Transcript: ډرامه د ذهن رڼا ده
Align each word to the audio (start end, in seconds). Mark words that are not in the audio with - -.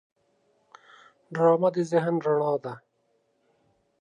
ډرامه 1.33 1.69
د 1.75 1.77
ذهن 1.91 2.15
رڼا 2.25 2.53
ده 2.63 2.73